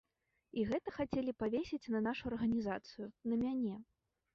[0.61, 3.75] І гэта хацелі павесіць на нашу арганізацыю, на мяне.